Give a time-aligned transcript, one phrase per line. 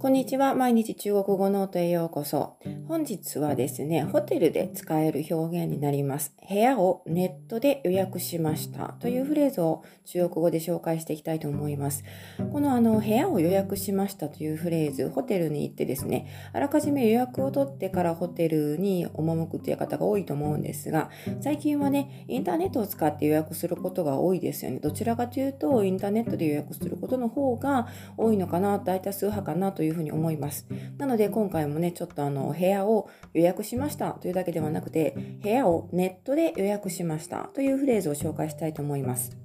[0.00, 0.54] こんにちは。
[0.54, 2.56] 毎日中国語ノートへようこそ。
[2.86, 6.32] 本日はですね、ホテルで使える表現になります。
[6.48, 12.04] 部屋をネットで予約しましたというフレーズを中国語で紹介していきたいと思います。
[12.52, 21.10] このあの、部屋を予約しましたというフレーズ、ホテルに行ってですね、あらかじめ予約を取ってからホテルに赴くという方が多いと思うんですが、
[21.40, 24.78] 最近はね、インターネットを使って予約することが多いですよね。
[24.78, 30.66] どちらかというと、インターネットで予約することの方が多いのかな、大多数派かなといういうふうに思います。
[30.98, 39.36] なので今回もね、ちょっとあの部屋を予約しましたというだけではなくて、部屋をネットで予約しましたというフレーズを紹介したいと思います。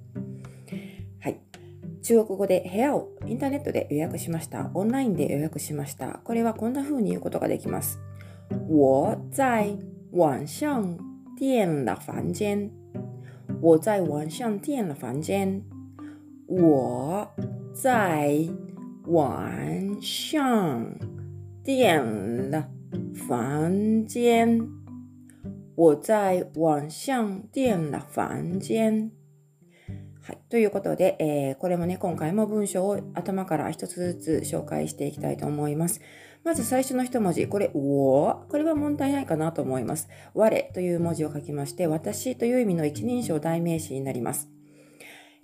[1.20, 1.40] はい。
[2.02, 4.70] 中国語で部屋をインターネットで予約しました。
[4.74, 6.20] オンラインで予約しました。
[6.24, 7.98] これはこんな風に言うことができます。
[8.68, 9.76] 我在
[10.12, 10.98] 晚上
[11.38, 12.70] 订了房间。
[13.60, 15.62] 我在晚上订了房间。
[16.46, 17.26] 我
[17.72, 18.48] 在
[19.06, 20.82] 晚上
[21.62, 22.70] 订了
[23.28, 24.66] 房间。
[25.76, 29.10] 我在晚上订了房間。
[30.22, 30.38] はい。
[30.48, 36.00] ということで、えー、これもね、今回も文章を頭から一つずつ紹介していきたいと思います。
[36.42, 40.08] まず最初の一文字、これ、おこれは問題ないかなと思います。
[40.32, 44.53] 我という文字を書きまして、私という意味の一人称代名詞になります。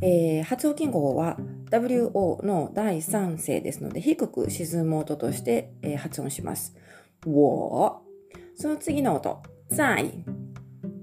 [0.02, 1.36] えー、発音記号は
[1.70, 6.74] WO の第三声ですので、低く沈む音として、えー、発音します。
[7.22, 10.24] その次の音、在。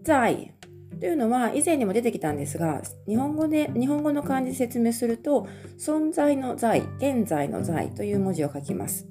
[0.03, 0.53] 在。
[0.99, 9.07] というのは以前にも出てきたんですが、日本語で、日本語の漢字で説明すると、存在の在、現在の在という文字を書きます。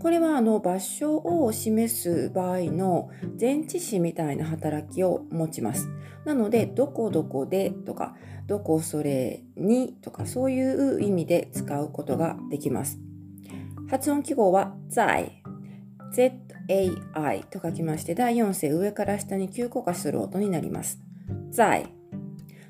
[0.00, 3.08] これはあの場所を示す場合の
[3.40, 5.88] 前置詞みたいな働きを持ちます。
[6.24, 8.16] なので、どこどこでとか、
[8.46, 12.98] どこそれにとか、そういう意味で使うことができます。
[13.88, 15.42] 発音記号は在、
[16.12, 21.00] zai と書きまして、第4声上から下に急降下する音になります。
[21.50, 21.86] 在。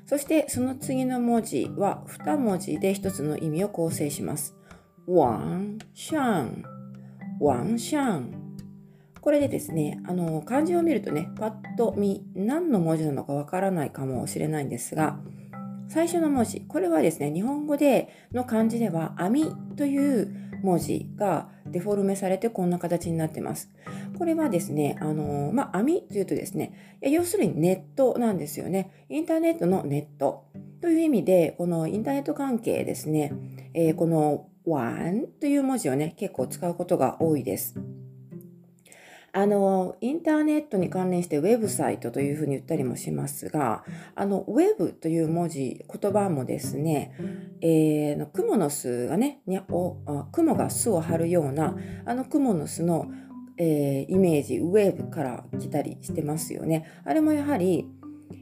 [0.05, 4.55] そしてその次の文字は2文字で1つの意味を構成します。
[5.05, 6.77] 晚上
[7.39, 8.47] ワンシャン。
[9.21, 15.19] これでですね、あの、漢字を見るとね、パッと見、何の文字なのかわからないかもしれないんですが、
[15.87, 23.71] 最初の文字、これはですね、日本語での漢字では、網という文字がデフォルメされてこんな形になってます。
[24.17, 29.05] これはですね、あの、まあ、網というとですね、要するにネットなんですよね。
[29.09, 30.45] インターネットのネット
[30.81, 33.33] という意味で、このインターネット関係ですね、
[33.73, 37.75] えー、この one という文字をね、結構使うことが多いです。
[39.37, 43.83] あの、インターネットに関連してウェブサイトというふうに言ったりもしますが、
[44.15, 47.13] あの、ウェブという文字、言葉もですね、
[47.61, 49.95] えー、クモの巣がね、にお
[50.31, 53.11] 雲が巣を張るような、あの雲の巣の、
[53.59, 56.85] えー、イメージ、ウェーブから来たりしてますよね。
[57.05, 57.87] あれもやはり、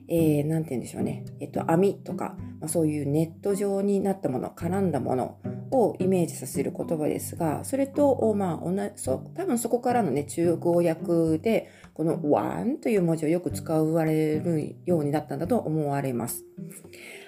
[0.07, 5.37] えー、て言うんでしょうね、えっと、網とか、まあ、そういうネット上になったもの、絡んだもの
[5.71, 16.43] をイメージさせる言葉ですが、それと、まあ、同じ、そ多分そこからのね、中国語訳で、この one という文字をよく使われるようになったんだと思われます。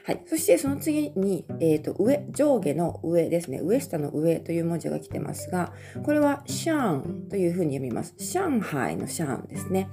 [0.05, 0.23] はい。
[0.25, 3.59] そしてその次に、え、ー、と、上、上下の上ですね。
[3.61, 5.73] 上下の上という文字が来てますが、
[6.03, 8.13] これはシャンというふうに読みます。
[8.17, 9.89] 上海のシャンですね。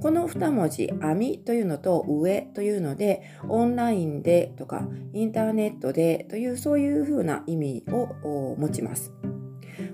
[0.00, 9.12] この2文字、網というのと上というので、オンラインでとか、インターネットでという、そういうふうな意味を持ちます。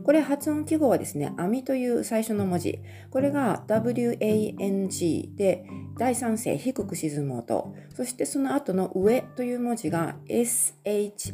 [0.05, 2.78] これ発音記号はですね、網という最初の文字。
[3.11, 5.65] これが WANG で
[5.99, 7.75] 第三声低く沈む音。
[7.95, 11.31] そしてその後の上という文字が SHANG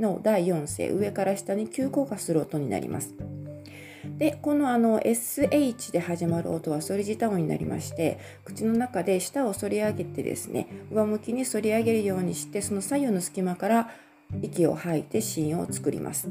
[0.00, 3.14] の第四声上から下に急降下する音になります。
[4.18, 13.90] でこのあの SH で始まる音は反り舌音になりまして口の中で舌を反り上げてですね上向きに反り上げるようにしてその左右の隙間から
[14.42, 16.28] 息を吐いて芯を作ります。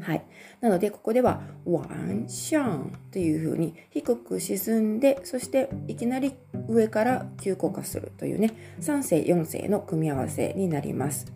[0.00, 0.24] はい。
[0.60, 6.34] なので、ここでは、ワンシャンというふうに低く沈んで、そしていきなり
[6.68, 11.26] 上から急降下するというね、3世、4世の組み合わせになります。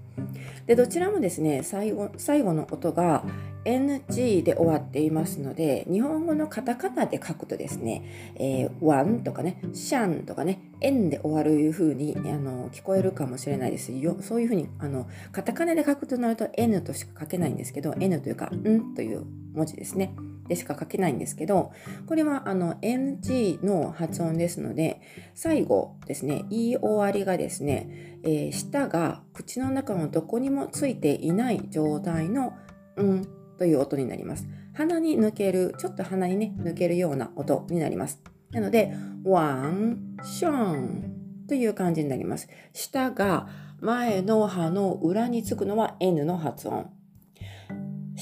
[0.66, 3.24] で、どちらもですね、最後最後の音が、
[3.64, 14.16] NG で終わっていますので、日本語のカタカナで書くとですね、えー、ワンとかね、シャンとかね、エンで終わる風にあの聞こえるかもしれないですよ。
[14.20, 20.14] そういう風にあのカタカナで書くとなると N としか書けないんですけど、N というか、んという文字ですね。
[20.50, 21.70] でしか書けないんですけど、
[22.06, 25.00] これはあの NG の発音ですので、
[25.36, 32.52] 最後ですね、言い終わりがですね、えー、舌が口の中のどこにもついていない状態の、
[32.96, 34.48] うんという音になります。
[34.74, 38.20] 鼻に抜ける、ちょっと鼻にね、抜けるような音になります。
[38.50, 38.92] なので、
[39.22, 42.48] ワン、ションという感じになります。
[42.72, 43.46] 下が
[43.80, 46.90] 前の歯の裏につくのは N の発音。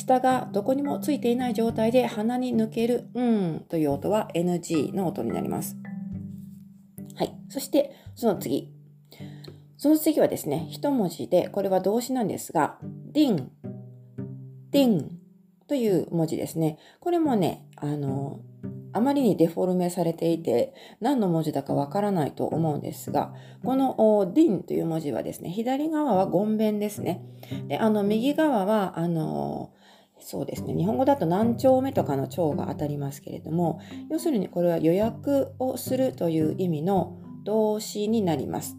[0.09, 5.77] 下がどこにもついていない状態で鼻に抜ける、うんという音は NG の音になります。
[7.15, 7.37] はい。
[7.49, 8.73] そして、その次。
[9.77, 12.79] その次はですね、一文字で、これは動詞なんですが、
[13.13, 13.53] ディン、
[14.73, 15.19] ディン
[15.69, 16.79] という文字ですね。
[16.99, 18.41] これもね、あの、
[18.93, 23.33] あまりにデフォルメされていて何の文字だかわからないと思うんですが
[23.63, 27.23] このディンという文字はですね左側はゴンベンですね
[27.69, 29.73] であの右側はあの
[30.21, 30.75] そうですね。
[30.75, 33.81] 日本語だと何丁目とかの丁が当たりますけれども
[34.11, 38.77] 要するにこれは予約をするという意味の動詞になります。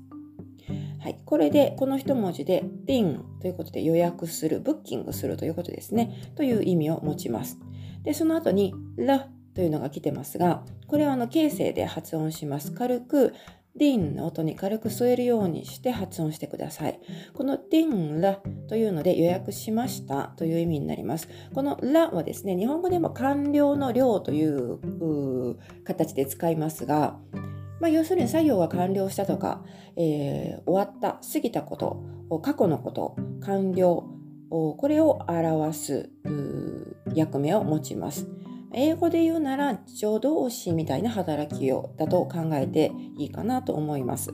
[1.00, 6.14] はい、これでこの一文字で「ディン」ということで予約するブッキングするということですね。
[6.36, 7.58] という意味を持ちます。
[8.04, 12.72] でその後に「ラ」というのが来てますが、これはあの形成で発音します。
[12.72, 13.34] 軽く
[13.80, 17.00] ディンの音に軽く添えるようにして発音してください。
[17.34, 21.30] このディンラというので予約しましたという意味になります。
[21.54, 27.18] このラはですね、日本語でも完了の量という形で使いますが、
[27.80, 29.64] まあ、要するに作業は完了したとか、
[29.96, 32.04] えー、終わった、過ぎたこと、
[32.42, 34.04] 過去のこと、完了、
[34.50, 36.10] これを表す
[37.14, 38.28] 役目を持ちます。
[38.74, 44.32] 英語で言うなら助動詞みたいな働きをだと考えていいかなと思います。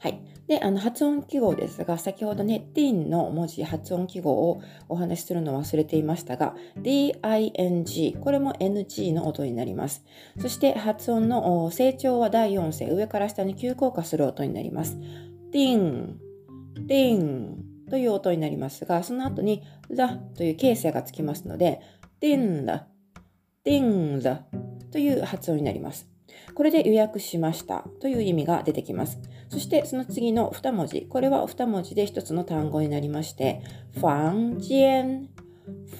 [0.00, 0.20] はい。
[0.48, 10.04] で、あの発音記号ですが、先ほどね、din の文字、発音記号をお話しするの忘れていましたが、ding、これも ng の音になります。
[10.40, 14.98] そして発音の成長は第4声、上から下に急降下する音になります。
[15.52, 16.16] ding、
[16.86, 17.54] ding
[17.88, 21.80] という音になりますが、その後にラという形成がつきますので、
[22.22, 22.86] デンラ、
[23.64, 24.44] 订了
[24.92, 26.08] という発音になります。
[26.54, 29.18] これで予約しましたという意味が出てきます。
[29.48, 31.02] そしてその次の2文字。
[31.10, 33.60] これは2文字で1つの単語になりまして、
[33.94, 35.30] 房间、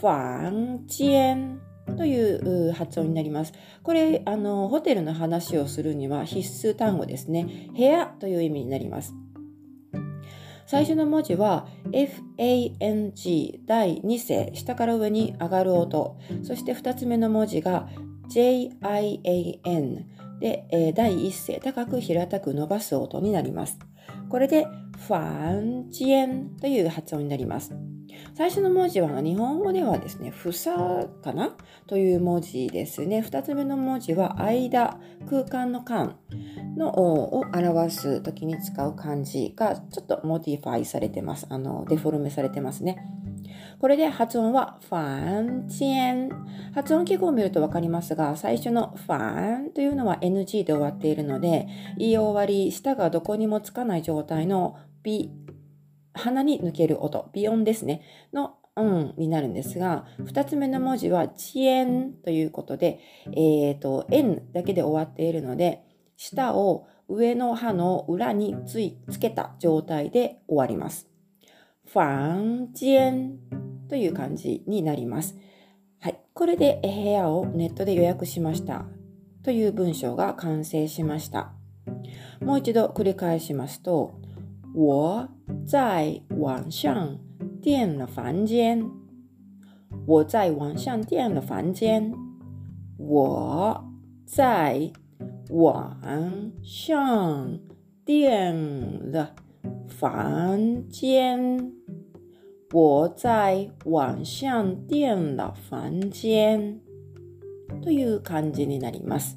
[0.00, 1.61] 房间
[1.96, 3.52] という発音になります。
[3.82, 7.69] これ、あの、ホテルの話をするには必須単語ですね。
[7.76, 9.12] 部屋という意味になります。
[10.72, 16.16] 最初の文字は FANG 第2声下から上に上がる音。
[16.42, 17.90] そして2つ目の文字が
[18.30, 20.06] JIAN
[20.40, 23.78] で、え、第1声高く平たく伸ばす音になります。
[24.32, 24.67] これで
[25.06, 27.75] 房间 という発音になります
[28.34, 31.55] 最初の文字は日本語ではですね、房かな？
[31.87, 33.20] という文字ですね。
[33.20, 34.99] 2つ目の文字は間、
[35.29, 36.17] 空間の間
[36.76, 41.46] のを表す時に使う漢字がちょっとモディファイされてます。
[41.50, 43.05] あの、デフォルメされてますね。
[43.82, 46.73] これで発音はファンチェン。
[46.73, 51.67] 発音記号を見ると分かりますが、最初のファンというのは NG で終わっているので、
[51.99, 55.32] 言い終わり、舌がどこにもつかない状態の B
[56.14, 58.02] 鼻に抜ける音、鼻音ですね、
[58.32, 63.00] のうんになるんですが、2つ目の文字は遅延ということで、
[63.32, 65.82] えっ、ー、と、N だけで終わっているので、
[66.17, 71.08] 舌を上の歯の裏についつけた状態で終わります。
[71.93, 75.37] ファンジエンという感じになります。
[76.01, 76.19] はい。
[76.32, 78.87] これで部屋をネットで予約しました
[79.43, 81.53] という文章が完成しました。
[82.41, 84.19] もう一度繰り返しますと、
[84.75, 85.29] 我
[85.67, 87.19] 在网上
[87.61, 88.82] 订了房间。
[90.06, 92.15] 我在网上订了房间。
[92.96, 93.84] 我
[94.25, 94.91] 在
[95.51, 97.58] 网上
[98.06, 99.34] 订了
[99.87, 101.81] 房间。
[102.72, 106.81] 我在網上訂了房間
[107.82, 109.36] という感じになります。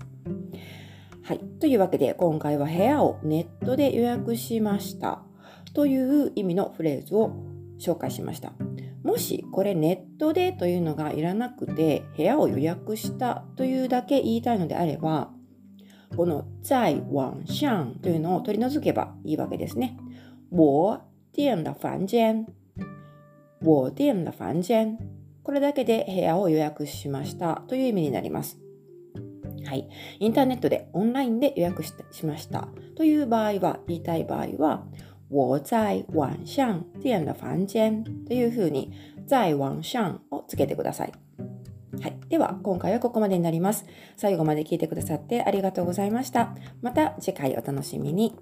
[1.22, 1.40] はい。
[1.60, 5.22] というわけで、今回は部屋をネットで予約しました
[5.74, 7.36] という意味のフレーズを
[7.78, 8.54] 紹介しました。
[9.04, 15.30] もしこれネットでというのがいらなくて部屋を予約したというだけ言いたいのであれば
[16.18, 19.98] この在網上というのを取り除けばいいわけですね。
[20.50, 21.02] 我
[21.34, 22.48] 订了房間
[23.62, 24.98] 我订了房間
[25.46, 28.58] これだけで部屋を予約しましたという意味になります。
[29.64, 29.88] はい。
[30.20, 31.94] インターネットでオンラインで予約し
[32.26, 34.86] ましたという場合は、言いたい場合は、
[35.30, 38.92] 我在網上订了房間というふうに、
[39.28, 41.14] 在網上をつけてください。
[42.02, 42.20] はい。
[42.28, 43.86] では、今回はここまでになります。
[44.18, 46.56] 最後まで聞いてくださってありがとうございました。
[46.82, 48.36] また次回お楽しみに。